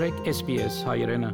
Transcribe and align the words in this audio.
մտրեք 0.00 0.28
SPS 0.32 0.76
հայրենը։ 0.88 1.28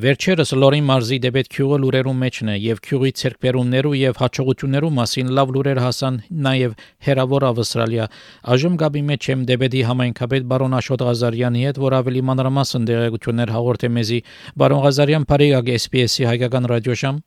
Վերջերս 0.00 0.52
Լորի 0.56 0.78
մարզի 0.88 1.18
դեպետ 1.24 1.50
քյուղը 1.52 1.78
լուրերում 1.82 2.22
մեջն 2.24 2.52
է 2.52 2.54
եւ 2.64 2.80
քյուղի 2.86 3.10
ցերկբերումներու 3.20 3.92
եւ 4.00 4.22
հաջողություններու 4.22 4.90
մասին 4.98 5.34
լավ 5.38 5.52
լուրեր 5.56 5.80
հասան 5.84 6.16
նաեւ 6.46 6.72
հերավոր 7.08 7.46
ավստրալիա։ 7.50 8.06
Այժմ 8.54 8.78
գաբի 8.80 9.02
մեջ 9.10 9.28
եմ 9.34 9.44
դեպետի 9.52 9.82
համայնքապետ 9.90 10.48
բարոն 10.54 10.78
Աշոտ 10.80 11.04
Ղազարյանի 11.04 11.66
հետ, 11.68 11.82
որ 11.84 11.98
ավելի 12.00 12.24
մանրամասն 12.32 12.88
դերակցություններ 12.88 13.54
հաղորդե 13.60 13.92
մեզի։ 14.00 14.18
Բարոն 14.64 14.82
Ղազարյան, 14.88 15.28
բարեկարգ 15.28 15.70
SPS-ի 15.84 16.28
հայկական 16.32 16.72
ռադիոշամ։ 16.72 17.22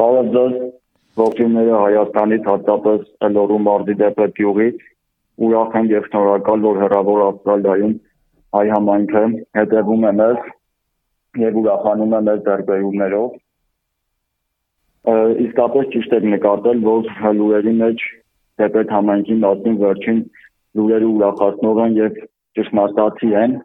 Բարև 0.00 0.32
ձեզ։ 0.32 0.58
Ողջույնները 1.16 1.76
Հայաստանից, 1.84 2.50
հատկապես 2.56 3.06
Լորու 3.36 3.62
մարզի 3.68 4.00
դեպետ 4.00 4.36
քյուղից 4.40 4.82
ուրախ 5.46 5.74
եմ 5.76 5.88
եւ 5.92 6.04
շնորհակալ, 6.08 6.60
որ 6.66 6.76
հեռավոր 6.86 7.22
Ավստրալիայում 7.26 7.96
հայ 8.54 8.66
համայնքը 8.72 9.22
հետևում 9.58 10.04
է 10.10 10.12
մեզ 10.20 10.38
եւ 11.42 11.58
ուրախանում 11.60 12.14
է 12.18 12.20
մեր 12.28 12.38
ձեռքբերումներով։ 12.46 13.34
Իսկապես 15.46 15.90
ճիշտ 15.94 16.14
է 16.16 16.20
նկատել, 16.34 16.78
որ 16.86 17.10
լուրերի 17.38 17.74
մեջ 17.80 18.04
դեպետ 18.62 18.94
համայնքի 18.96 19.36
մասին 19.42 19.76
վերջին 19.82 20.22
լուրերը 20.78 21.10
ուրախացնող 21.16 21.82
են 21.86 21.98
եւ 21.98 22.22
ճշմարտացի 22.58 23.30
են։ 23.42 23.58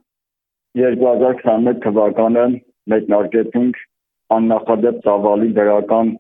2021 0.82 1.82
թվականը 1.86 2.46
մեկնարկեցինք 2.92 3.82
աննախադեպ 4.36 5.02
ծավալի 5.08 5.50
դրական 5.58 6.14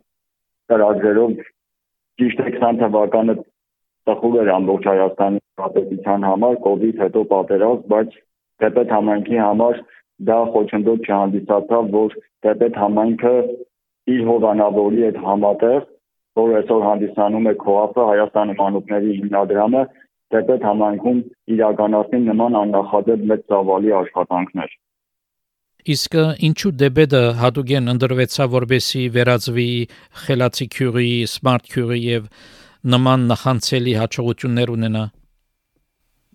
ծրագրերով 0.71 1.37
ճիշտ 2.21 2.41
է 2.41 2.49
20 2.57 2.81
թվականը 2.81 3.35
տխուր 4.09 4.35
էր 4.41 4.51
ամբողջ 4.57 4.89
Հայաստանի 4.91 5.39
պետության 5.77 6.27
համար 6.27 6.59
կոവിഡ് 6.65 7.01
հետո 7.03 7.21
պատերազմ, 7.31 7.87
բայց 7.93 8.19
Տեպետ 8.61 8.93
համայնքի 8.95 9.39
համար 9.41 9.81
դա 10.29 10.37
խոչընդոտ 10.53 11.07
չհանդիսացավ, 11.07 11.89
որ 11.95 12.15
Տեպետ 12.45 12.77
համայնքը 12.81 13.33
իր 14.11 14.21
հովանավորի 14.27 15.01
հետ 15.05 15.17
համատեղ, 15.25 15.81
որ 16.41 16.53
այսօր 16.61 16.85
հանդիսանում 16.89 17.49
է 17.51 17.53
ԿՈԱՊ-ը 17.63 18.05
Հայաստանի 18.11 18.55
մանուկների 18.61 19.17
հիմնադրամը, 19.17 19.83
Տեպետ 20.31 20.65
համայնքում 20.69 21.19
իրականացնի 21.55 22.21
նման 22.29 22.57
աննախադեպ 22.61 23.25
մեծ 23.31 23.41
ծավալի 23.51 23.91
աշխատանքներ։ 24.01 24.75
Իսկ 25.91 26.15
ինչու 26.47 26.71
դեբեդը 26.81 27.21
հատուկեն 27.41 27.91
ընդրվեցավ 27.95 28.51
որբեսի 28.55 29.03
վերածվի 29.15 29.69
խելացի 30.23 30.67
քյուրի, 30.75 31.09
սմարթ 31.31 31.71
քյուրի 31.73 31.99
եւ 32.05 32.27
նման 32.95 33.25
նախանցելի 33.31 33.95
հաջողություններ 34.01 34.73
ունենա։ 34.77 35.03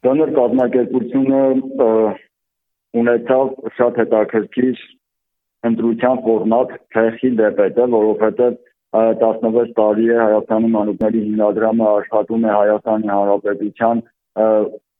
Դոնոր 0.04 0.32
կազմակերպությունը 0.36 1.40
ունեցավ 3.00 3.52
շատ 3.76 4.00
հետաքրքիր 4.02 4.82
ընտրության 5.68 6.18
ֆորմատ 6.26 6.74
ցեխի 6.96 7.30
դեպետը, 7.40 7.86
որովհետև 7.94 8.58
16 9.22 9.72
տարի 9.78 10.06
է 10.14 10.18
Հայաստանի 10.22 10.68
մանուկների 10.74 11.22
հիմնադրամը 11.26 11.86
աշխատում 11.92 12.44
է 12.46 12.52
Հայաստանի 12.56 13.10
Հանրապետության 13.12 14.02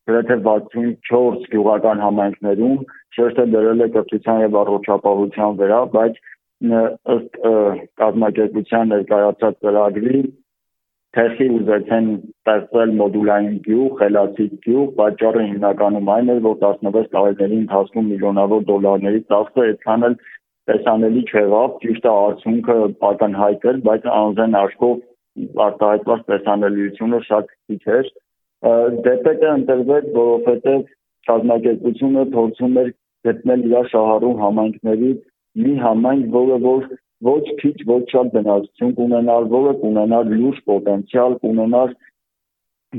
գրեթե 0.06 0.36
64 0.46 1.46
գյուղական 1.52 2.02
համայնքներում, 2.06 2.76
շեշտը 3.16 3.46
դրել 3.54 3.84
է 3.86 3.88
կրթության 3.96 4.42
եւ 4.46 4.58
առողջապահության 4.62 5.56
վրա, 5.60 5.80
բայց 5.96 6.20
ըստ 7.16 7.40
կազմակերպության 8.02 8.92
ներկայացած 8.94 9.56
ծրագրի 9.66 10.20
թեխի 11.16 11.46
ուզեցեն 11.56 12.08
ստեղծել 12.16 12.90
մոդուլային 13.00 13.54
գյուղ, 13.66 13.86
խելացի 14.00 14.46
գյուղ, 14.66 14.88
պատճառը 14.98 15.44
հիմնականում 15.50 16.10
այն 16.14 16.32
էր, 16.34 16.40
որ 16.46 16.56
16 16.64 17.06
տարիների 17.14 17.60
ընթացքում 17.62 18.10
միլիոնավոր 18.12 18.66
դոլարների 18.70 19.22
ծախսը 19.32 19.64
այդքան 19.66 20.06
էլ 20.08 20.16
տեսանելի 20.70 21.22
չեղավ, 21.30 21.78
ճիշտ 21.84 22.06
է 22.06 22.12
արդյունքը 22.12 22.76
ակնհայտ 23.10 23.66
էր, 23.70 23.80
բայց 23.86 24.06
անզեն 24.16 24.58
աշխով 24.60 24.96
արտահայտված 25.66 26.22
տեսանելիությունը 26.32 27.20
շատ 27.30 27.50
քիչ 27.54 27.82
էր։ 27.96 28.12
Դեպետը 29.06 29.50
ընտրվեց, 29.56 30.06
որովհետև 30.20 30.86
կազմակերպությունը 31.30 32.24
փորձում 32.36 32.78
էր 32.82 32.92
գտնել 33.26 33.66
իր 33.66 33.90
շահառու 33.92 34.36
համայնքներից 34.42 35.20
մի 35.64 35.74
համայնք, 35.86 36.26
որը 36.36 36.58
որ 36.66 36.88
ոչ 37.24 37.44
քիչ 37.60 37.76
ոչ 37.88 38.02
շատ 38.12 38.32
բնակչություն 38.34 38.92
կունենար, 38.96 39.46
որը 39.52 39.72
կունենար 39.82 40.32
լուրջ 40.32 40.58
պոտենցիալ, 40.70 41.36
կունենար 41.44 41.94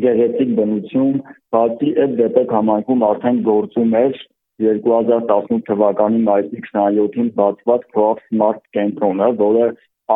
գեղեցիկ 0.04 0.56
բնություն, 0.58 1.20
բացի 1.56 1.92
այդ 2.04 2.16
դեպք 2.22 2.56
համայնքում 2.58 3.06
արդեն 3.10 3.40
գործում 3.48 3.94
էր 4.02 4.18
2018 4.66 5.62
թվականի 5.70 6.22
մայիսի 6.28 6.62
27-ին 6.66 7.30
բացված 7.38 7.84
Cross 7.94 8.24
Smart 8.32 8.62
կենտրոնը, 8.78 9.30
որը 9.42 9.68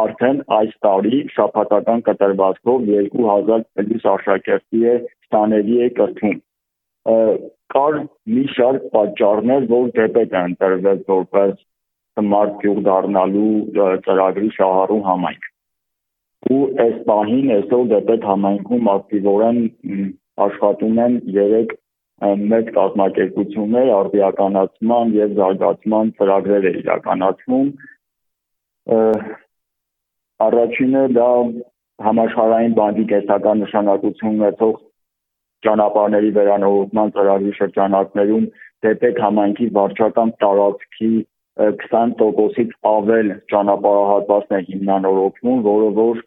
արդեն 0.01 0.37
այս 0.57 0.75
տարի 0.85 1.19
շաբաթական 1.35 2.03
կտրվածքով 2.07 2.85
2000 2.89 3.65
պլյուս 3.77 4.07
աշակերտի 4.15 4.85
է 4.91 4.95
ստաների 5.05 5.77
է 5.85 5.89
կրթում։ 5.99 6.37
Կար 7.75 7.97
մի 8.35 8.45
շարք 8.55 8.87
պատճառներ, 8.95 9.67
որ 9.71 9.91
դեպք 9.99 10.35
է 10.39 10.41
ընտրվել 10.51 11.03
որպես 11.11 11.59
Smart 12.19 12.57
գյուղ 12.61 12.79
դառնալու 12.87 13.51
ծրագրի 14.07 14.49
շահառու 14.57 15.03
համայնք։ 15.07 15.45
Ու 16.51 16.63
այս 16.83 16.97
պահին 17.07 17.53
այսօր 17.55 17.85
դեպետ 17.91 18.25
համայնքում 18.31 18.89
ակտիվորեն 18.95 19.59
աշխատում 20.45 20.99
են 21.05 21.17
3 21.37 21.77
մեծ 22.21 22.67
կազմակերպություններ 22.77 23.87
արդիականացման 23.97 25.13
եւ 25.17 25.31
զարգացման 25.39 26.11
ծրագրեր 26.17 26.67
է 26.69 26.73
իրականացվում։ 26.81 27.71
Առաջինը 30.47 31.03
դա 31.17 31.29
համաշխարհային 32.07 32.77
բանկի 32.77 33.05
կեսական 33.13 33.61
նշանակություն 33.65 34.37
ունեցող 34.41 34.77
ճանապարհների 35.65 36.31
վերանորոգման 36.37 37.11
ծրագրի 37.17 37.51
շրջանակներում 37.57 38.45
դեպետ 38.85 39.19
համայնքի 39.25 39.67
վարչական 39.77 40.31
տարածքի 40.43 41.11
20%-ից 41.59 42.75
ավել 42.91 43.31
ճանապարհահատվածն 43.51 44.55
է 44.57 44.61
հիմնանորոգվում, 44.67 45.57
որը 45.67 45.89
որ 45.97 46.21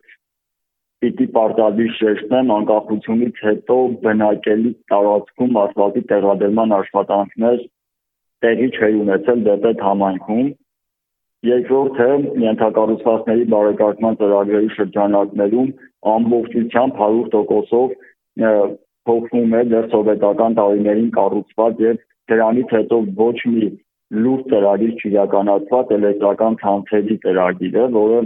պիտի 1.05 1.27
պարտադիր 1.37 1.95
շեշտեմ 2.01 2.51
անկախությունից 2.57 3.41
հետո 3.47 3.79
բնակելի 4.05 4.71
տարածքում 4.93 5.59
ասֆալտի 5.63 6.03
տեղադրման 6.13 6.77
աշխատանքներ 6.81 7.59
տեղի 8.45 8.69
չէ 8.77 8.91
ունեցել 9.01 9.43
դեպետ 9.49 9.83
համայնքում 9.89 10.49
երկրորդը 11.49 12.09
ենթակառուցվածքների 12.45 13.45
բարեկարգման 13.55 14.19
ծրագրերի 14.21 14.71
շրջանակներում 14.79 15.69
ամբողջությամբ 16.15 17.03
100%-ով 17.05 17.97
փոխվում 19.09 19.57
է 19.59 19.63
դեռ 19.73 19.89
սովետական 19.93 20.57
տարիներին 20.59 21.11
կառուցված 21.17 21.83
եւ 21.85 21.99
դրանից 22.33 22.71
հետո 22.79 23.01
ոչ 23.21 23.37
մի 23.55 23.69
լուրջ 24.25 24.43
ծրագիր 24.51 24.93
չիրականացված 25.01 25.93
էլեկտրական 25.97 26.57
ցանցերի 26.63 27.17
ծրագիրը, 27.25 27.85
որը 27.95 28.19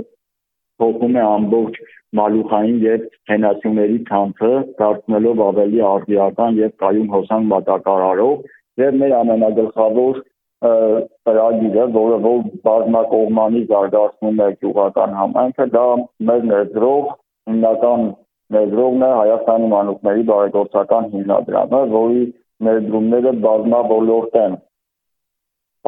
փոխում 0.83 1.19
է 1.19 1.23
ամբողջ 1.29 1.79
մալուխային 2.19 2.79
եւ 2.85 3.05
հենասյուների 3.31 3.99
ցանցը, 4.09 4.53
դարձնելով 4.81 5.43
ավելի 5.49 5.81
արդիական 5.93 6.59
եւ 6.59 6.73
կայուն 6.83 7.09
հոսանք 7.15 7.49
մատակարարող 7.53 8.37
եւ 8.83 8.99
մեր 9.03 9.15
ամենագլխավոր 9.19 10.21
ծրագիրը, 10.59 11.85
որը 11.95 12.17
որ 12.25 12.39
բազմակողմանի 12.69 13.61
զարգացնում 13.73 14.41
է 14.43 14.49
գյուղական 14.63 15.13
համայնքը, 15.19 15.67
դա 15.75 15.85
մեր 16.31 16.49
ներդրող 16.53 17.13
հիմնական 17.49 18.09
ներդրողն 18.57 19.05
է 19.05 19.11
Հայաստանի 19.19 19.69
մանուկների 19.75 20.25
բարեգործական 20.31 21.11
հիմնադրամը, 21.15 21.83
որի 21.95 22.23
ներդրումները 22.69 23.33
բազմավոլորտ 23.45 24.39
են 24.43 24.57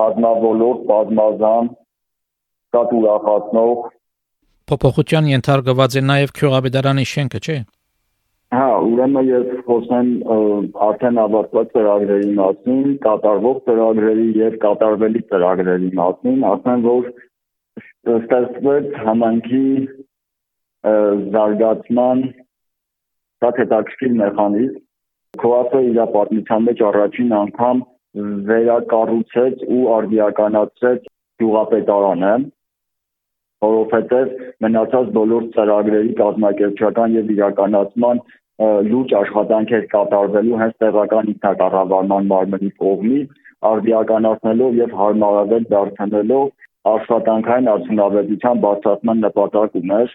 բազմավոլորտ, 0.00 0.84
բազմազան, 0.90 1.72
շատ 2.74 2.98
ուրախացնող 3.00 3.88
փոփոխության 4.70 5.28
ենթարկված 5.30 5.94
է 5.98 6.00
նաև 6.08 6.32
քյուղաբեդարանի 6.38 7.04
շենքը, 7.12 7.38
չէ՞։ 7.46 7.54
Հա, 8.54 8.66
ուրեմն 8.90 9.26
ես 9.30 9.48
խոսեմ 9.66 10.10
արդեն 10.86 11.18
ավարտված 11.22 11.72
ծրագրերի 11.74 12.30
մասին, 12.36 12.84
կատարվող 13.06 13.58
ծրագրերի 13.66 14.26
եւ 14.40 14.56
կատարվելի 14.64 15.22
ծրագրերի 15.32 15.90
մասին, 16.00 16.38
ասեմ 16.50 16.84
որ 16.86 17.10
ստեղծվեց 18.14 18.88
համանքի 19.06 19.64
զարգացման 21.36 22.24
շատ 23.42 23.60
հետաքրքիր 23.64 24.16
մեխանիզմ։ 24.22 24.78
ԿՈԱՊ-ը 25.40 25.80
իր 25.90 25.98
պատմության 26.14 26.64
մեջ 26.70 26.84
առաջին 26.90 27.34
անգամ 27.40 27.82
վերակառուցեց 28.50 29.62
ու 29.76 29.82
արդիականացրեց 29.96 31.04
գյուղապետարանը, 31.40 32.32
որովհետև 33.64 34.32
մնացած 34.64 35.12
բոլոր 35.16 35.46
ծրագրերի 35.56 36.14
կազմակերպչական 36.20 37.16
եւ 37.16 37.34
իրականացման 37.36 38.22
լուրջ 38.60 39.12
աշխատանքեր 39.20 39.84
կատարվելու 39.92 40.58
հենց 40.62 40.74
տեղական 40.84 41.30
ինքնակառավարման 41.34 42.26
մարմնի 42.32 42.72
կողմից 42.82 43.38
արդիականացնելով 43.70 44.80
եւ 44.80 44.96
հարմարավետ 45.00 45.70
դարձնելով 45.70 46.44
աշխատանքային 46.90 47.70
արդյունավետության 47.74 48.60
բարձրացման 48.64 49.24
նպատակ 49.26 49.78
ուներ 49.80 50.14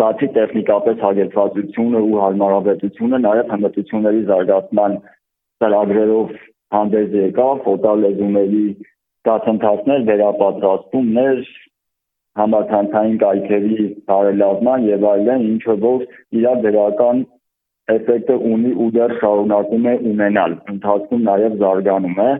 բացի 0.00 0.28
տեխնիկապես 0.36 1.02
հագեցվածությունը 1.06 2.00
ու 2.06 2.16
հարմարավետությունը 2.22 3.20
նաև 3.26 3.52
հմտությունների 3.54 4.24
զարգացման 4.30 4.96
ծրագրերով 5.62 6.34
հանդես 6.74 7.16
եկավ 7.20 7.60
ֆոտոլեզուների 7.66 8.64
դասընթացներ, 9.28 10.06
վերապատրաստումներ, 10.10 11.42
համացանցային 12.40 13.18
կայքերի 13.20 13.86
բարելավման 14.10 14.86
եւ 14.88 15.06
այլն, 15.12 15.46
ինչը 15.50 15.76
որ 15.84 16.04
իր 16.40 16.48
դրական 16.66 17.22
էֆեկտը 17.90 18.36
ունի 18.52 18.72
ու 18.84 18.88
դեռ 18.96 19.14
շարունակում 19.20 19.86
է 19.90 19.94
ունենալ։ 20.12 20.56
Ընթացքում 20.74 21.22
նաև 21.26 21.56
զարգանում 21.62 22.20
է 22.24 22.30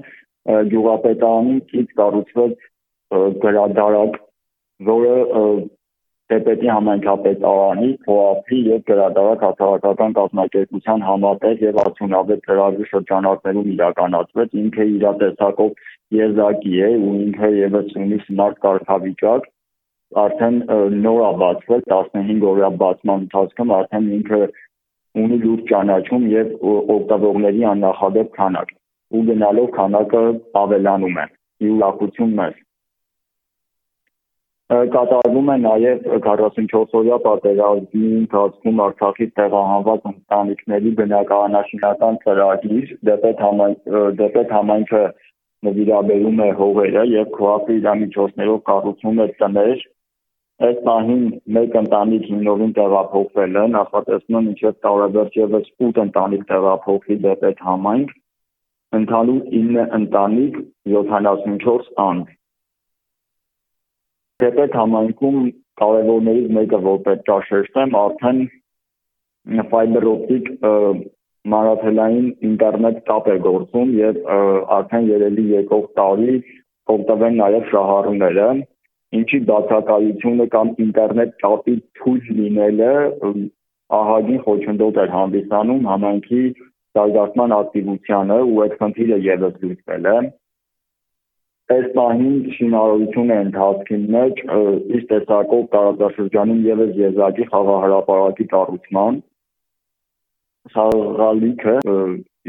գյուղապետարանի 0.70 1.56
կից 1.72 1.94
կառուցված 2.00 2.54
գրադարակ, 3.44 4.18
որը 4.90 5.16
Տեպետի 6.30 6.68
համայնքապետարանի, 6.70 7.88
ՕԱՊ-ի 8.14 8.58
եւ 8.70 8.82
գրադարակ 8.90 9.40
հասարակական 9.46 10.12
կազմակերպության 10.18 11.00
համատեղ 11.06 11.64
եւ 11.66 11.80
արդյունավետ 11.84 12.44
ծրագրի 12.46 12.86
շրջանակներում 12.90 13.70
իրականացվեց, 13.74 14.54
ինքը 14.62 14.86
իր 14.90 15.06
տեսակով 15.22 15.72
եզակի 16.20 16.74
է 16.86 16.90
ու 17.06 17.14
ինքը 17.24 17.50
եւս 17.56 17.96
ունի 18.04 18.20
սմարտ 18.26 18.62
կարգավիճակ, 18.66 19.50
արդեն 20.24 20.56
նոր 21.02 21.20
է 21.26 21.32
բացվել 21.42 21.84
15 21.90 22.46
օրյա 22.52 22.70
բացման 22.84 23.26
ընթացքում 23.26 23.74
արդեն 23.80 24.08
ինքը 24.20 24.40
ունի 25.24 25.36
լուրջ 25.44 25.62
ճանաչում 25.70 26.24
եւ 26.30 26.50
օգտվողների 26.94 27.62
աննախադեպ 27.74 28.34
քանակ 28.38 28.74
ու 29.18 29.22
գնալով 29.30 29.70
քանակը 29.76 30.24
ավելանում 30.62 31.22
է 31.22 31.26
յուրախություն 31.66 32.34
մեծ 32.40 32.58
կատարվում 34.70 35.48
է 35.50 35.54
նաև 35.60 36.04
44-օրյա 36.26 37.16
պատերազմի 37.24 38.10
ընթացքում 38.20 38.82
Արցախից 38.84 39.32
տեղահանված 39.40 40.04
ընտանիքների 40.10 40.92
բնակարանաշինական 41.00 42.18
ծրագիր 42.24 42.92
դեպետ 43.10 43.42
համայնք 43.46 43.90
դեպետ 44.20 44.54
համայնքը 44.56 45.02
նվիրաբերում 45.68 46.44
է 46.46 46.50
հողերը 46.60 47.04
եւ 47.14 47.32
քոապի 47.40 47.80
իրամիջոցներով 47.80 48.62
կառուցում 48.70 49.24
է 49.26 49.28
տներ 49.42 49.82
Այս 50.60 50.80
պահին 50.86 51.20
մեկ 51.56 51.76
ընտանիք 51.80 52.24
հիմնովին 52.30 52.72
տեղափոխվել 52.78 53.54
է, 53.58 53.62
նախատեսվում 53.74 54.42
մինչև 54.48 54.74
տարեվերջ 54.86 55.38
ևս 55.40 55.70
8 55.86 56.00
ընտանիք 56.02 56.42
տեղափոխվի 56.50 57.16
դեպետ 57.26 57.62
համայնք, 57.68 58.10
ընդհանուր 58.98 59.46
9 59.54 59.86
ընտանիք 60.00 60.58
74 60.96 61.88
անձ։ 62.04 62.36
Դեպետ 64.40 64.76
համայնքում 64.80 65.38
կարևորներից 65.80 66.50
մեկը 66.56 66.78
որ 66.86 66.98
պետք 67.06 67.30
է 67.34 67.38
շեշտեմ, 67.48 67.96
արդեն 68.00 68.38
ֆայբեր 69.70 70.06
օպտիկ 70.10 70.48
մանրաթելային 71.50 72.26
ինտերնետ 72.50 72.98
կապ 73.10 73.28
է 73.34 73.36
գործում 73.46 73.92
եւ 73.98 74.18
արդեն 74.78 75.06
երելի 75.10 75.44
եկող 75.54 75.86
տարի 76.00 76.34
կօգտվեն 76.90 77.38
նաեւ 77.40 77.70
շահառուները 77.70 78.48
ինչի 79.20 79.40
բացակայությունը 79.50 80.46
կամ 80.56 80.74
ինտերնետ 80.84 81.32
կապի 81.44 81.76
թույլ 82.00 82.28
լինելը 82.40 82.90
ահագին 84.00 84.42
խոչընդոտ 84.46 85.00
էր 85.04 85.14
հանդիսանում 85.16 85.88
համայնքի 85.92 86.42
զարգացման 86.98 87.56
ակտիվությանը 87.56 88.38
ու 88.50 88.60
այդ 88.66 88.76
խնդիրը 88.82 89.18
եւս 89.30 89.56
լուծվել 89.64 90.06
է 90.12 90.16
այս 91.70 91.88
պահին 91.96 92.38
շինարարություն 92.56 93.32
է 93.34 93.40
ընթացքի 93.46 93.98
մեջ 94.14 94.40
ըստ 94.98 95.10
տեսակով 95.10 95.66
տարածաշրջանում 95.74 96.62
եւս 96.68 96.96
եզակի 97.00 97.46
խաղահարապարակի 97.50 98.46
կառուցման 98.54 99.20
խաղալիքը 100.76 101.76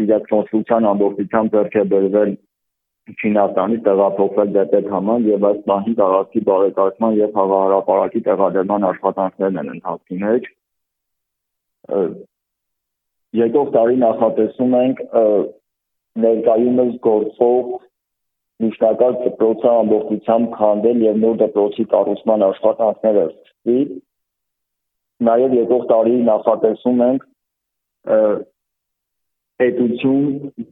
իր 0.02 0.16
կոնստրուկցիան 0.32 0.88
ամբողջությամբ 0.94 1.54
ձեռք 1.58 1.78
է 1.82 1.86
բերվել 1.92 2.34
Չինաստանի 3.12 3.78
տեղափոխվել 3.86 4.52
դեպետ 4.56 4.90
համան 4.96 5.24
եւ 5.28 5.46
այս 5.50 5.62
պահին 5.70 5.96
տարածքի 6.00 6.42
բարեկարգման 6.50 7.16
եւ 7.20 7.32
խաղահարապարակի 7.38 8.22
տեղադրման 8.28 8.86
աշխատանքներն 8.90 9.62
են 9.62 9.72
ընթացքի 9.76 10.20
մեջ։ 10.26 10.50
Եկող 13.42 13.72
տարի 13.76 13.98
նախատեսում 14.06 14.76
ենք 14.82 15.02
ներկայումս 16.26 16.94
գործող 17.10 17.74
միջնակարգ 18.62 19.20
դպրոցը 19.26 19.70
ամբողջությամբ 19.72 20.48
քանդել 20.58 21.04
եւ 21.06 21.20
նոր 21.24 21.36
դպրոցի 21.42 21.86
կառուցման 21.94 22.46
աշխատանքները 22.48 23.26
սկսվի։ 23.32 23.80
Նաեւ 25.28 25.56
եկող 25.58 25.84
տարի 25.92 26.16
նախատեսում 26.30 27.04
ենք 27.08 27.28
պետություն 29.62 30.24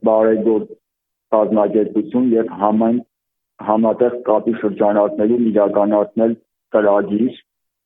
բարեգործ 0.09 0.71
կազմակերպություն 1.35 2.31
եւ 2.33 2.53
համայն 2.61 2.97
համատեղ 3.69 4.15
կապի 4.29 4.53
շրջանակներում 4.61 5.45
իրականացնել 5.49 6.33
ծրագիր 6.73 7.37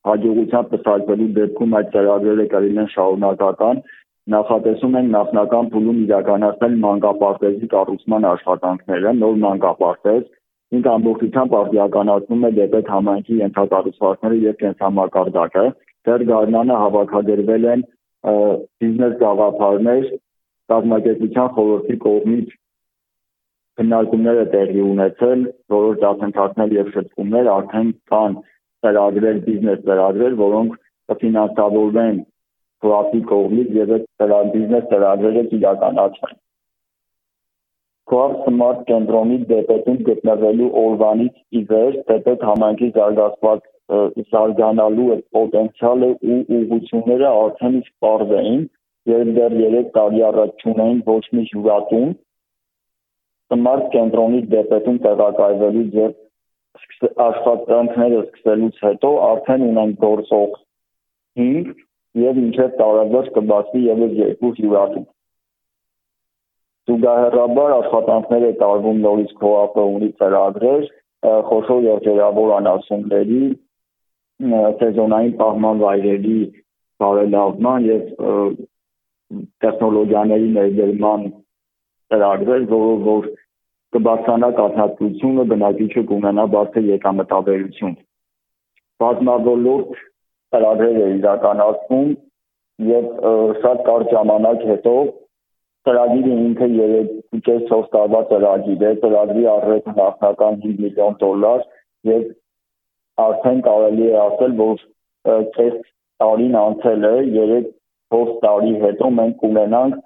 հաջողությամբ 0.08 0.70
պսակվելու 0.74 1.28
դեպքում 1.38 1.76
այդ 1.78 1.92
ծրագրերը 1.94 2.46
կլինեն 2.54 2.90
շարունակական 2.94 3.82
նախատեսում 4.32 4.94
են 4.98 5.08
նախնական 5.14 5.66
փուլում 5.72 5.98
իրականացնել 6.04 6.76
մանկապարտեզի 6.84 7.68
կառուցման 7.74 8.26
աշխատանքները 8.30 9.12
նոր 9.20 9.34
մանկապարտեզ 9.44 10.22
ինքը 10.78 10.90
ամբողջությամբ 10.94 11.56
արդիականացնում 11.60 12.46
է 12.48 12.50
դեպետ 12.58 12.88
համայնքի 12.94 13.36
ենթակառուցվածքները 13.40 14.38
եւ 14.44 14.56
կենսամակարդակը 14.64 15.64
դեռ 16.08 16.24
գարնանը 16.30 16.78
հավաքագրվել 16.84 17.68
են 17.74 17.84
բիզնես 18.24 19.14
գաղափարներ 19.24 20.10
կազմակերպության 20.72 21.50
խորհրդի 21.58 21.96
կողմից 22.08 22.54
քննարկումները 23.78 24.44
տեղի 24.54 24.82
ունեցել, 24.88 25.40
որոշ 25.74 25.96
դասընթացներ 26.04 26.74
եւ 26.74 26.90
շփումներ 26.94 27.48
արդեն 27.54 27.88
կան 28.12 28.36
ծրագրեր, 28.86 29.40
բիզնես 29.46 29.80
ծրագրեր, 29.88 30.36
որոնք 30.40 30.76
կֆինանսավորվեն 31.12 32.20
քոապի 32.84 33.20
կողմից 33.34 33.76
եւ 33.80 33.92
այդ 33.98 34.48
բիզնես 34.54 34.88
ծրագրերը 34.94 35.44
իրականացվեն։ 35.58 36.40
Քոապ 38.12 38.32
Smart 38.46 38.80
կենտրոնի 38.88 39.36
դեպետում 39.50 40.00
գտնվելու 40.08 40.72
օրվանից 40.80 41.36
ի 41.58 41.62
վեր 41.70 41.94
դեպետ 42.10 42.42
համայնքի 42.48 42.88
զարգացված 42.96 43.62
զարգանալու 44.34 45.06
այդ 45.14 45.24
պոտենցիալը 45.36 46.10
ու 46.34 46.36
ուղղությունները 46.58 47.30
արդեն 47.44 47.78
իսկ 47.80 47.94
բարձր 48.04 48.34
էին, 48.40 48.66
երբ 49.12 49.30
դեռ 49.38 49.56
3 49.62 49.88
տարի 49.96 50.22
առաջ 50.28 50.64
չունեին 50.64 51.00
ոչ 51.08 51.24
մի 51.38 51.46
հյուրատուն, 51.52 52.12
Smart 53.54 53.88
կենտրոնի 53.96 54.44
դեպետում 54.52 55.00
տեղակայվելուց 55.08 55.98
եւ 56.00 56.14
աշխատանքները 57.28 58.20
սկսելուց 58.24 58.78
հետո 58.84 59.10
արդեն 59.30 59.66
ունենք 59.70 59.98
գործող 60.04 60.56
5 61.40 61.74
եւ 62.22 62.40
մինչեւ 62.40 62.74
տարեվերջ 62.80 63.30
կբացվի 63.36 63.82
եւս 63.84 64.12
երկու 64.20 64.50
հյուրատուն։ 64.58 65.06
Զուգահեռաբար 66.84 67.74
աշխատանքներ 67.74 68.44
է 68.44 68.52
տարվում 68.60 68.98
նորից 69.04 69.30
քոապը 69.40 69.84
ունի 69.94 70.10
ծրագրեր 70.20 70.82
խոշոր 71.48 71.86
երջերավոր 71.88 72.50
անասունների 72.58 73.44
սեզոնային 74.82 75.34
պահման 75.40 75.80
վայրերի 75.84 76.38
բարելավման 77.02 77.86
եւ 77.88 78.04
տեխնոլոգիաների 79.64 80.50
ներդրման 80.58 81.24
ծրագրեր, 82.12 82.66
որը 82.74 82.96
որ 83.08 83.28
կբարձրանա 83.94 84.50
կաթնատվությունը, 84.58 85.44
բնակիչը 85.54 86.02
կունենա 86.10 86.44
բարձր 86.54 86.88
եկամտաբերություն։ 86.90 87.94
Բազմավորլորդ 89.02 90.04
ծրագրեր 90.54 91.02
է 91.04 91.10
իրականացվում 91.18 92.08
եւ 92.94 93.10
շատ 93.64 93.84
կարճ 93.90 94.14
ժամանակ 94.14 94.64
հետո 94.70 94.94
ծրագիրը 95.88 96.34
ինքը 96.44 96.68
3.4 96.74 97.88
տարվա 97.94 98.20
ծրագիր 98.30 98.84
է, 98.88 98.92
ծրագրի 99.02 99.44
արժեքը 99.54 99.94
նախնական 99.98 100.60
5 100.64 100.78
միլիոն 100.84 101.18
դոլար 101.22 101.64
եւ 102.10 102.22
արդեն 103.24 103.60
կարելի 103.68 104.06
է 104.10 104.14
ասել, 104.24 104.54
որ 104.60 104.84
կես 105.58 105.76
տարին 106.22 106.56
անցել 106.62 107.06
է, 107.10 107.14
3-4 108.14 108.32
տարի 108.44 108.74
հետո 108.84 109.10
մենք 109.18 109.36
կունենանք 109.42 110.00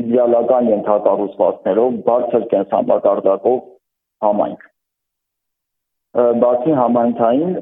իդեալական 0.00 0.70
ենթակառուցվածքներով 0.74 1.98
բարձր 2.08 2.46
կենսամակարդակով 2.52 3.58
համայնք։ 4.26 4.64
Բացի 6.44 6.74
համայնքային 6.78 7.52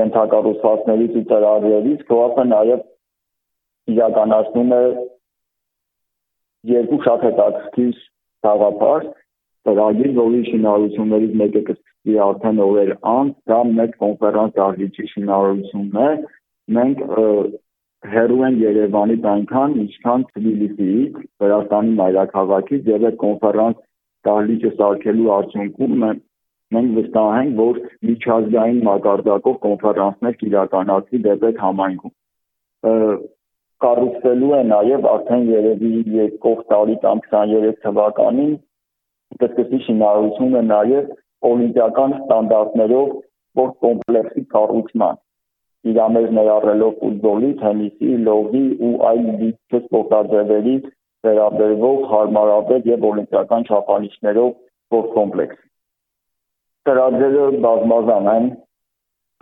ենթակառուցվածքներից 0.00 1.18
ու 1.20 1.24
ծրագրերից 1.30 2.00
ԿՕԱՊ-ը 2.10 2.44
նաև 2.52 2.84
իրականացնում 3.94 4.72
է 4.78 4.82
երկու 6.74 7.00
շատ 7.06 7.26
հետաքրքիր 7.28 8.00
գաղափար։ 8.46 9.06
ծրագիր, 9.64 10.10
որի 10.20 10.40
շինարարություններից 10.50 11.36
մեկը 11.40 11.60
կսկսվի 11.68 12.16
արդեն 12.24 12.58
օրեր 12.64 12.90
անց, 13.14 13.36
դա 13.50 13.60
մեծ 13.78 13.92
կոնֆերանս 14.02 14.56
դահլիճի 14.58 15.04
շինարարությունն 15.12 16.02
է։ 16.04 16.10
Մենք 16.76 17.00
հերու 18.14 18.42
են 18.48 18.58
Երևանից 18.60 19.26
այնքան, 19.32 19.76
ինչքան 19.84 20.24
Թբիլիսիից, 20.34 21.16
Վրաստանի 21.40 21.94
մայրաքաղաքից 22.00 22.90
եւ 22.92 23.06
այդ 23.08 23.16
կոնֆերանս 23.24 23.78
դահլիճը 24.28 24.72
սարքելու 24.80 25.30
արդյունքում 25.38 26.04
մենք 26.76 26.92
վստահ 26.98 27.30
ենք, 27.40 27.56
որ 27.60 27.80
միջազգային 28.10 28.80
մակարդակով 28.88 29.56
կոնֆերանսներ 29.64 30.38
կիրականացվի 30.42 31.22
դեպետ 31.28 31.64
համայնքում 31.64 32.14
կառուցվելու 33.84 34.54
է 34.58 34.62
նաև 34.70 35.06
արդեն 35.10 35.44
երևի 35.50 35.92
երկող 36.14 36.62
տարի 36.72 36.96
կամ 37.04 37.20
23 37.32 37.76
թվականին 37.84 38.54
կսկսի 39.42 39.80
շինարարությունը 39.86 40.62
նաև 40.70 41.12
օլիմպիական 41.50 42.16
ստանդարտներով 42.18 43.14
սպորտ 43.14 43.76
կոմպլեքսի 43.84 44.44
կառուցման 44.54 45.20
իրամեջ 45.92 46.28
ներառելով 46.38 46.92
ֆուտբոլի, 47.00 47.50
թենիսի, 47.60 48.12
լողի 48.28 48.64
ու 48.88 48.92
այլ 49.10 49.26
դիպչե 49.40 49.80
սպորտաձևերի 49.84 50.76
վերաբերվող 51.26 52.06
հարմարավետ 52.12 52.88
եւ 52.92 53.06
օլիմպիական 53.10 53.66
չափանիշներով 53.68 54.50
սպորտ 54.54 55.12
կոմպլեքս։ 55.18 55.60
Ծրագրերը 56.88 57.44
բազմազան 57.64 58.30
են, 58.34 58.48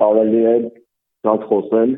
կարելի 0.02 0.42
է 0.52 0.56
շատ 1.26 1.46
խոսել, 1.52 1.94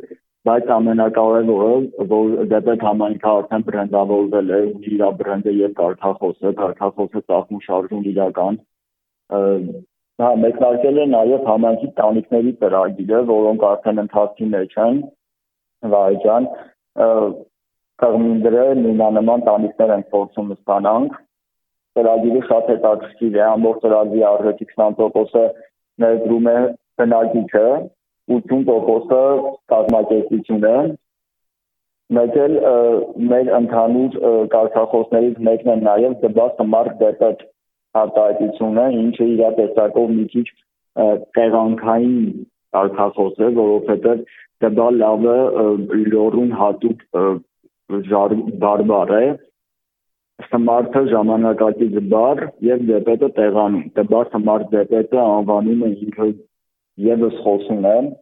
բայց 0.49 0.71
ամենակարևորը 0.77 2.07
որ 2.13 2.33
դեպետ 2.53 2.83
համայնքը 2.89 3.29
արդեն 3.33 3.67
բրենդավորվել 3.69 4.51
է 4.59 4.61
իր 4.91 5.05
բրենդը 5.21 5.55
եւ 5.59 5.75
կարգախոսը 5.81 6.53
կարգախոսը 6.61 7.23
ծախում 7.33 7.63
շարժում 7.67 8.09
իրական 8.13 8.59
հա 10.23 10.31
մեկնարկել 10.45 11.01
է 11.05 11.07
նաեւ 11.13 11.47
համայնքի 11.51 11.89
տանիքների 12.01 12.53
ծրագիրը 12.61 13.23
որոնք 13.31 13.65
արդեն 13.71 14.03
ընթացքի 14.05 14.51
մեջ 14.57 14.77
են 14.85 15.01
վայջան 15.95 16.49
կողմինդրը 18.05 18.67
նույնանման 18.83 19.47
տանիքներ 19.49 19.95
են 19.97 20.05
փորձում 20.13 20.53
ստանանք 20.59 21.17
ծրագիրը 21.99 22.43
շատ 22.51 22.71
հետաքրքիր 22.73 23.39
է 23.39 23.45
ամբողջ 23.49 23.85
ծրագրի 23.85 24.23
արժեքի 24.31 24.67
20%-ը 24.75 25.45
ներդրում 26.05 26.49
է 26.55 26.59
բնակիչը 27.01 27.67
80%-ը 28.35 29.23
կազմակերպություն 29.73 30.69
է 30.71 30.77
մեկ 32.15 32.37
էլ 32.45 32.55
մեր 33.31 33.51
ընդհանուր 33.59 34.17
կարգախոսներից 34.55 35.39
մեկն 35.49 35.71
է 35.75 35.77
նաև 35.85 36.17
դբա 36.25 36.47
smart 36.59 36.99
debit 37.01 37.45
արտահայտությունը, 38.01 38.85
ինչը 39.01 39.27
իր 39.35 39.43
տեսակով 39.59 40.13
մի 40.19 40.27
քիչ 40.35 40.47
տեղանքային 41.39 42.19
կարգախոս 42.75 43.41
է, 43.41 43.51
որովհետև 43.59 44.25
դբա 44.65 44.89
լավը 44.99 45.37
լորուն 46.15 46.53
հատուկ 46.61 47.05
բարբար 48.65 49.15
է 49.21 49.25
smart-ը 50.55 51.05
ժամանակակից 51.13 52.01
բառ 52.15 52.43
եւ 52.71 52.89
դեպետը 52.91 53.31
տեղանում։ 53.39 53.87
Դբա 54.01 54.25
smart 54.33 54.69
դեպետը 54.75 55.23
անվանումը 55.25 55.95
ինքը 56.07 56.29
եւս 57.11 57.41
խոսում 57.43 57.87
եմ 57.91 58.13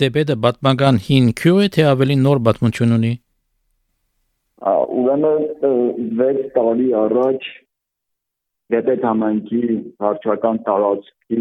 Դեբեդը 0.00 0.36
պատմական 0.44 1.00
հին 1.06 1.28
քյուր 1.40 1.62
է 1.64 1.68
թե 1.76 1.84
ավելի 1.90 2.16
նոր 2.24 2.40
պատմություն 2.48 2.96
ունի 2.96 3.12
ուրեմն 5.00 5.46
6 6.20 6.42
տարի 6.56 6.88
առաջ 7.04 7.48
Դեբեդ 8.74 9.06
համայնքի 9.08 9.62
հարճական 10.04 10.60
տարածքի 10.66 11.40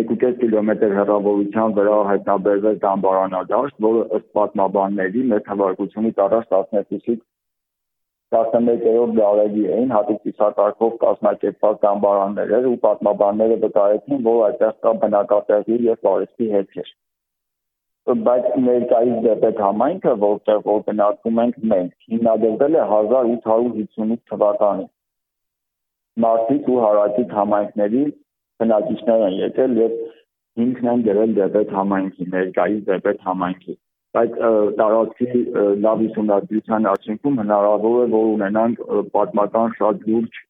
1.5 0.00 0.34
կիլոմետր 0.40 0.92
հեռավորության 0.96 1.72
վրա 1.78 1.94
հայտնաբերվեց 2.08 2.76
դամբարանադաշտ, 2.82 3.76
որը 3.86 4.02
ըստ 4.18 4.26
պատմաբանների 4.38 5.22
մեր 5.30 5.40
թվարկությունից 5.46 6.20
առաջ 6.26 6.52
12-ից 6.52 7.22
11-րդ 8.34 9.14
դարերի 9.18 9.62
էին 9.74 9.92
հատուկ 9.94 10.18
ցուցակարգով 10.26 10.92
կազմակերպված 11.04 11.78
դամբարաններ 11.84 12.52
էր 12.58 12.68
ու 12.70 12.76
պատմաբանները 12.84 13.56
վկայեցին, 13.64 14.20
որ 14.26 14.38
այդտեղ 14.48 14.76
կա 14.86 14.92
բնակատեղի 15.04 15.78
եւ 15.86 15.98
պարիսպի 16.06 16.48
հետքեր։ 16.52 16.92
Բայց 18.28 18.46
ներկայիս 18.68 19.18
դեպետ 19.26 19.64
համայնքը, 19.64 20.14
որտեղ 20.22 20.62
որ 20.70 20.80
բնակվում 20.86 21.42
ենք 21.44 21.58
մենք, 21.74 21.92
հիմնադրվել 22.14 22.78
է 22.78 22.86
1858 22.94 24.24
թվականին։ 24.30 24.88
Մարտից 26.26 26.70
ու 26.70 26.80
հարակից 26.86 27.36
համայնքների 27.40 28.06
բնակիչներ 28.62 29.26
են 29.26 29.38
եկել 29.42 29.78
եւ 29.82 30.00
ինքն 30.64 30.90
են 30.94 31.06
գրել 31.10 31.38
դեպետ 31.42 31.78
համայնքի, 31.80 32.32
ներկայիս 32.38 32.82
դեպետ 32.94 33.30
համայնքի 33.30 33.80
բայց 34.16 34.32
տարածքի 34.80 35.42
լավ 35.84 36.00
ուսումնասիրության 36.06 36.86
արդյունքում 36.92 37.40
հնարավոր 37.40 37.98
է 38.00 38.06
որ 38.14 38.28
ունենանք 38.34 38.80
պատմական 39.14 39.74
շատ 39.78 40.04
լուրջ 40.10 40.40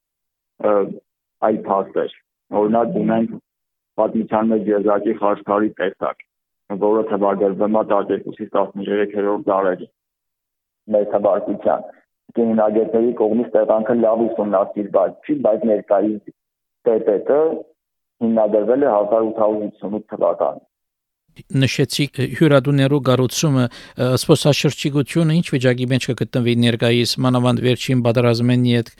այլ 1.48 1.58
փաստեր 1.68 2.14
օրինակ 2.60 2.98
ունենք 3.02 3.34
պատմության 4.00 4.52
մեջ 4.52 4.70
եզակի 4.72 5.16
խաչքարի 5.20 5.70
տեսակ 5.80 6.26
որը 6.84 7.02
թվագրվում 7.10 7.78
է 7.80 7.84
12-ից 7.92 8.40
13-րդ 8.56 9.46
դարերի 9.50 9.88
մեր 10.94 11.06
թվարկության 11.14 11.86
կինագետների 12.38 13.12
կողմից 13.20 13.52
տեղանքը 13.58 13.96
լավ 14.00 14.24
ուսումնասիրված 14.26 15.28
չի 15.28 15.38
բայց 15.46 15.68
ներկայիս 15.70 16.34
տեպետը 16.88 17.40
հիմնադրվել 18.24 18.86
է 18.86 18.90
1858 18.96 20.04
թվականին 20.14 20.69
նշեցիք 21.62 22.20
հյուրադուներու 22.38 23.00
գառուցումը 23.08 23.64
սփոսաշրջիկությունը 24.22 25.36
ինչ 25.40 25.46
վիճակի 25.54 25.86
մեջ 25.92 26.06
կգտնվի 26.10 26.54
ներկայիս 26.64 27.14
մանավանդ 27.26 27.62
վերջին 27.66 28.04
պատերազմենի 28.06 28.74
հետ 28.76 28.92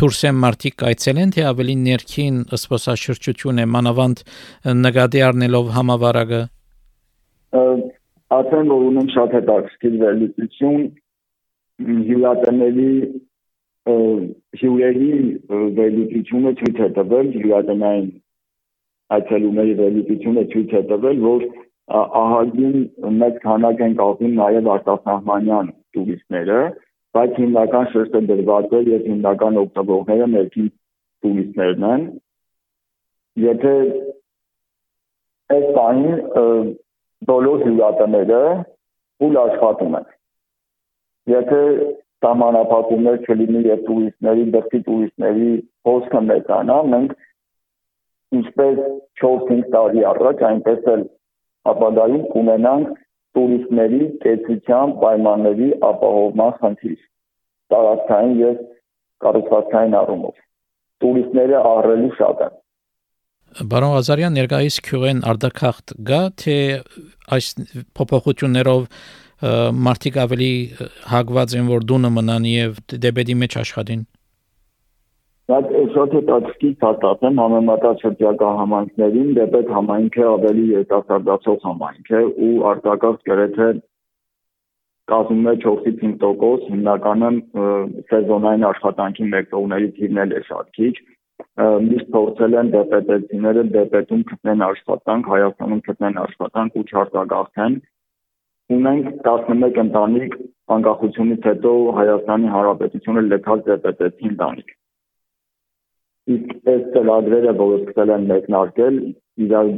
թուրսեմ 0.00 0.40
մարտիկ 0.44 0.86
այցելեն 0.90 1.34
թե 1.34 1.46
ավելի 1.50 1.76
ներքին 1.84 2.40
սփոսաշրջություն 2.64 3.62
է 3.64 3.66
մանավանդ 3.74 4.24
նկատի 4.84 5.24
առնելով 5.28 5.70
համավարակը 5.78 6.42
ասեմ 8.34 8.74
որ 8.74 8.88
ունեմ 8.90 9.08
շատ 9.14 9.38
հետաքրքիր 9.38 9.96
վերլուծություն 10.04 10.82
հյուրատների 12.08 12.90
հյուրերի 14.60 15.10
վերլուծությունը 15.78 16.52
ցույց 16.60 16.78
է 16.84 16.88
տվել 16.98 17.32
հյուրատնային 17.34 18.06
այցելուների 19.14 19.74
վերլուծությունը 19.80 20.44
ցույց 20.54 20.74
է 20.78 20.82
տվել, 20.90 21.18
որ 21.24 21.46
ահագին 21.92 22.76
մեծ 23.20 23.34
քանակ 23.44 23.82
են 23.86 23.96
կապում 24.00 24.36
նաև 24.40 24.68
արտասահմանյան 24.74 25.66
տուրիստները, 25.94 26.60
բայց 27.14 27.34
հիմնական 27.40 27.90
շերտը 27.94 28.22
դրված 28.30 28.72
է 28.78 28.80
եւ 28.90 29.02
հիմնական 29.10 29.58
օգտվողները 29.64 30.28
ներքին 30.34 30.70
տուրիստներն 31.24 31.84
են։ 31.90 32.06
Եթե 33.44 33.74
այս 35.54 35.66
բանին 35.76 36.16
բոլոր 37.28 37.66
հյուրատները 37.66 38.40
ուլ 39.24 39.38
աշխատում 39.44 39.94
են։ 40.00 40.08
Եթե 41.34 41.60
սահմանափակումներ 42.24 43.16
չլինի 43.28 43.60
եւ 43.68 43.84
տուրիստների, 43.88 44.44
դեպի 44.56 44.80
տուրիստների 44.88 45.48
հոսքը 45.88 46.20
մեծանա, 46.30 46.76
մենք 46.94 47.14
ինչպես 48.38 48.78
4-5 49.22 49.64
տարի 49.74 50.04
առաջ, 50.12 50.44
այնպես 50.50 50.88
էլ 50.94 51.04
ապագայում 51.74 52.24
կունենանք 52.34 52.92
տուրիստների 53.34 54.00
կեցության 54.24 54.92
պայմանների 55.02 55.68
ապահովման 55.88 56.52
խնդիր 56.60 57.00
տարածքային 57.74 58.34
եւ 58.40 58.60
կառուցվածքային 59.24 59.96
առումով 60.00 60.36
տուրիստները 61.04 61.62
ահռելի 61.72 62.10
շատ 62.20 62.44
են 62.46 62.54
Բարոն 63.70 63.92
Ղազարյան 63.94 64.36
ներկայիս 64.38 64.76
քյուրեն 64.86 65.20
արդակախտ 65.30 65.92
գա 66.08 66.22
թե 66.42 66.56
այս 67.36 67.50
փոփոխություններով 67.98 68.88
մարդիկ 69.86 70.18
ավելի 70.24 70.52
հագված 71.12 71.54
են 71.58 71.70
որ 71.70 71.86
դունը 71.90 72.10
մնան 72.18 72.48
եւ 72.50 72.80
դեպետի 73.04 73.36
մեջ 73.44 73.56
աշխատին 73.62 74.02
Բայց 75.50 75.66
շատ 75.94 76.14
հետաքրքիր 76.16 76.76
փաստացեմ 76.82 77.40
համեմատած 77.40 78.04
համայնքներին 78.42 79.32
դեպետ 79.38 79.72
համայնքը 79.76 80.22
ավելի 80.28 80.62
երիտասարդացող 80.68 81.58
համայնք 81.64 82.12
է 82.18 82.20
ու 82.46 82.52
արտակարգ 82.68 83.26
գրեթե 83.30 83.66
կազմում 85.12 85.50
է 85.50 85.54
4-ից 85.64 85.98
5% 86.04 86.70
հիմնականում 86.70 87.36
սեզոնային 88.12 88.64
աշխատանքի 88.68 89.26
մեկնողների 89.34 89.90
թիվն 89.98 90.20
էլ 90.22 90.32
է 90.38 90.40
շատ 90.46 90.70
քիչ 90.78 90.94
միշտ 91.88 92.08
փորձել 92.14 92.56
են 92.60 92.70
դեպետեցիները 92.76 93.64
դեպետում 93.74 94.22
գտնեն 94.30 94.64
աշխատանք 94.68 95.28
Հայաստանում 95.34 95.82
գտնեն 95.90 96.16
աշխատանք 96.22 96.78
ու 96.80 96.86
չարտագաղթեն 96.94 97.76
ունենք 98.78 99.12
11 99.28 99.82
ընտանիք 99.84 100.38
անկախությունից 100.78 101.50
հետո 101.50 101.74
Հայաստանի 102.00 102.50
Հանրապետությունը 102.56 103.26
լքած 103.28 103.68
դեպետեցի 103.68 104.32
ընտանիք 104.32 104.74
իսկ 106.32 106.70
այս 106.74 106.84
ծրագրերը, 106.94 107.52
որը 107.60 107.80
սկսել 107.80 108.12
են 108.14 108.28
մեկնարկել, 108.30 109.00
իրար 109.44 109.72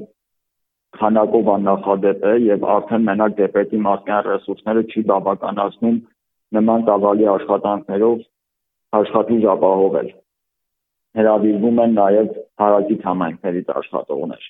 քանակով 0.97 1.49
աննախադեպ 1.55 2.29
է 2.33 2.35
եւ 2.47 2.69
արդեն 2.77 3.09
մենակ 3.09 3.35
դեպետի 3.41 3.81
մասնային 3.87 4.29
ռեսուրսները 4.29 4.85
չի 4.93 5.03
բավականացնում 5.11 5.99
նման 6.57 6.87
ծավալի 6.87 7.27
աշխատանքներով 7.37 8.23
աշխատուժ 9.01 9.51
ապահովել 9.57 10.15
հրավիրվում 11.17 11.79
են 11.83 11.95
նաև 11.97 12.33
հարակից 12.61 13.05
համայնքներից 13.09 13.69
աշխատողներ։ 13.81 14.49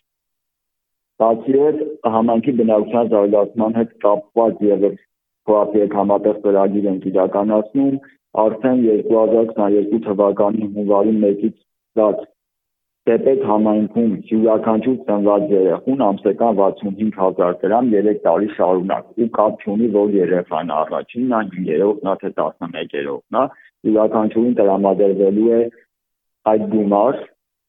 Բացի 1.23 1.61
այդ, 1.67 1.79
համայնքի 2.15 2.55
բնակչության 2.61 3.11
զարգացման 3.13 3.77
հետ 3.81 3.93
կապված 4.05 4.65
եւս 4.67 4.97
կոապիեկ 5.51 5.95
համատեղ 6.01 6.41
ծրագիր 6.47 6.89
են 6.93 6.99
իրականացնում, 7.11 7.95
արդեն 8.45 8.83
2022 8.87 10.03
թվականի 10.07 10.69
հունվարի 10.75 11.15
1-ից 11.21 11.57
ստաց 11.97 12.25
Տեպետ 13.07 13.43
համայնքում 13.47 14.15
յուրաքանչյուր 14.29 14.97
ծնված 15.09 15.43
երեխուն 15.53 16.01
ամսական 16.07 16.57
65000 16.61 17.53
դրամ 17.61 17.91
3 17.93 18.17
տարի 18.25 18.49
շարունակ 18.57 19.23
ու 19.23 19.29
կապ 19.37 19.63
չունի 19.63 19.91
որ 19.97 20.17
երեխան 20.17 20.73
առաջինն 20.79 21.37
է, 21.37 21.43
5-երորդն 21.53 22.11
է, 22.13 22.17
թե 22.23 22.33
11-երորդն 22.41 23.39
է, 23.43 23.45
յուրաքանչյուրին 23.87 24.59
տրամադրվելու 24.59 25.47
է 25.59 25.61
այդ 26.53 26.67
գումար, 26.75 27.23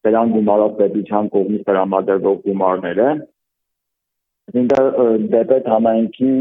դրան 0.07 0.35
գումարած 0.37 0.75
պետության 0.81 1.31
կողմից 1.37 1.63
տրամադրվող 1.69 2.37
գումարները 2.47 3.07
այսինքն 4.47 5.25
դեպետ 5.31 5.65
համայնքի 5.73 6.33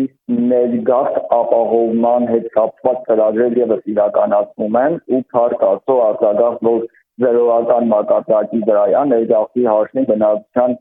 ներգաղթ 0.50 1.16
ապահովման 1.36 2.28
հետ 2.32 2.46
կապված 2.56 3.00
ծրագրեր 3.08 3.56
եւս 3.60 3.88
իրականացվում 3.92 4.78
են 4.82 5.00
ու 5.16 5.22
փառք 5.34 5.64
Աստծո 5.70 5.96
արձագանք 6.08 6.62
որ 6.68 6.86
զերոական 7.22 7.90
մակարդակի 7.92 8.62
վրա 8.68 8.86
է 8.92 9.02
ներգաղթի 9.12 9.66
հաշվին 9.72 10.08
բնակության 10.12 10.78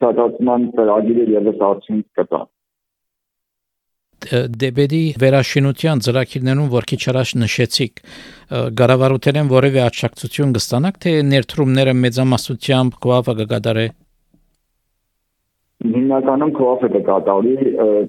ստացման 0.00 0.66
ծրագիրը 0.76 1.28
եւս 1.34 1.62
արդյունք 1.70 2.06
կտա 2.20 2.40
դեպեդի 4.62 5.00
վերաշինության 5.20 6.02
ծրագիրներում 6.04 6.68
որ 6.74 6.86
քիչ 6.90 7.00
առաջ 7.12 7.30
նշեցիք 7.42 8.02
գարավարութեն 8.80 9.48
որևէ 9.52 9.80
աջակցություն 9.86 10.52
կստանաք 10.56 10.98
թե 11.04 11.14
ներդրումները 11.30 11.94
մեծամասնությամբ 12.04 12.98
կոավը 13.06 13.34
կգադարե 13.40 13.86
Հիմնականում 15.80 16.50
կոավը 16.56 16.88
կկատարի 16.92 17.52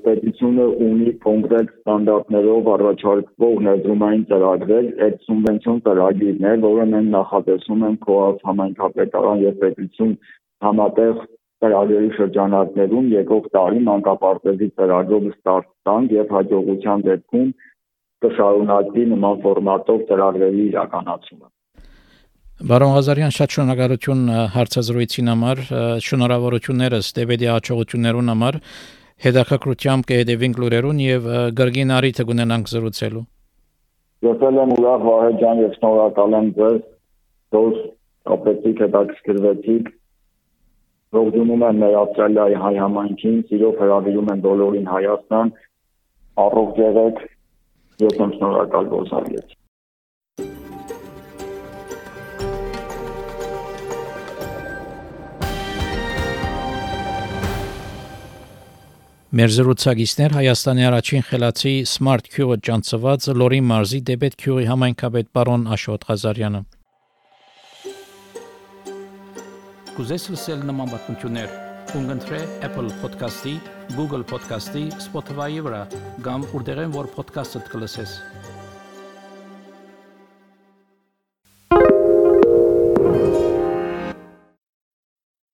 պետությունը 0.05 0.63
ունի 0.85 1.11
կոնկրետ 1.25 1.69
ստանդարտներով 1.71 2.65
առաջարկվող 2.71 3.61
ներդրումային 3.67 4.25
ծրագրեր, 4.31 4.89
այդ 5.05 5.15
սուբվենցիոն 5.27 5.79
ծրագիրներ, 5.85 6.57
որը 6.65 6.87
մենք 6.93 7.07
նախատեսում 7.13 7.85
ենք 7.89 8.03
կոավ 8.09 8.43
համայնքապետարան 8.49 9.45
եւ 9.45 9.55
պետություն 9.63 10.11
համատեղ 10.67 11.23
ծրագրերի 11.63 12.11
շրջանակներում 12.19 13.09
եկող 13.15 13.49
տարի 13.55 13.81
մանկապարտեզի 13.87 14.69
ծրագրով 14.81 15.31
ստարտ 15.31 15.71
տանք 15.87 16.15
եւ 16.17 16.35
հաջողության 16.37 17.07
դեպքում 17.07 17.49
կշարունակվի 18.27 19.09
նման 19.15 19.41
ֆորմատով 19.47 20.05
ծրագրերի 20.11 20.63
իրականացումը։ 20.73 21.47
Բարոն 22.61 22.91
Ղազարյան, 22.93 23.31
շատ 23.33 23.53
շնորհակալություն 23.55 24.19
հարցազրույցին 24.53 25.29
համար, 25.31 25.59
շնորհավորություններս 26.05 27.07
Տեբեդի 27.17 27.47
աջակցություններուն 27.53 28.27
համար։ 28.31 28.57
Հետաքրքրությամբ 29.25 30.05
կհետևենք 30.11 30.59
լուրերուն 30.61 30.99
եւ 31.01 31.25
գրգին 31.57 31.93
արիթը 31.95 32.25
կունենանք 32.29 32.69
զրուցելու։ 32.73 33.23
Ես 34.27 34.45
եմ 34.61 34.73
ուրախ 34.75 35.05
Վահե 35.07 35.31
ջան 35.41 35.61
եւ 35.61 35.73
շնորհակալ 35.79 36.35
եմ 36.37 36.51
ձեզ, 36.59 36.77
որ 37.57 37.79
կապեցիք 38.29 38.83
հետաքրքրվեցիք 38.85 39.89
ողջունում 41.17 41.65
եմ 41.71 41.81
մեր 41.81 41.97
Ավստրալիայի 42.01 42.59
հայ 42.65 42.75
համայնքին, 42.81 43.39
սիրով 43.49 43.81
հրավիրում 43.81 44.29
եմ 44.35 44.45
բոլորին 44.45 44.91
Հայաստան, 44.91 45.55
առողջ 46.45 46.85
եղեք, 46.85 47.25
ես 48.05 48.21
եմ 48.21 48.37
շնորհակալ 48.37 48.93
որ 48.93 49.11
Մեր 59.31 59.51
զրուցակիցներ 59.55 60.33
Հայաստանի 60.35 60.83
առաջին 60.89 61.21
խելացի 61.23 61.71
Smart 61.87 62.25
Q-ը 62.33 62.57
ճանցված 62.67 63.27
Լորի 63.39 63.59
մարզի 63.63 63.99
դեպետ 64.09 64.35
Q-ի 64.41 64.65
համայնքապետ 64.67 65.29
պարոն 65.37 65.63
Աշոտ 65.71 66.03
Ղազարյանը 66.09 66.61
Կուզես 69.95 70.27
լսել 70.33 70.67
նման 70.67 70.91
բանություններ, 70.91 71.55
կընտրե 71.93 72.43
Apple 72.67 72.91
Podcast-ի, 72.99 73.55
Google 73.95 74.27
Podcast-ի, 74.27 74.83
Spotify-ի 75.07 75.63
վրա, 75.63 75.81
կամ 76.27 76.47
որտեղեն 76.51 76.95
որ 76.99 77.11
podcast-ը 77.15 77.63
դուք 77.63 77.83
լսես։ 77.85 78.17